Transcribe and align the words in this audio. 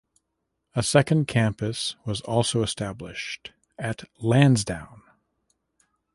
A 0.75 0.81
second 0.81 1.27
campus 1.27 1.95
was 2.05 2.21
also 2.21 2.63
established, 2.63 3.51
at 3.77 4.03
Lansdowne. 4.19 5.03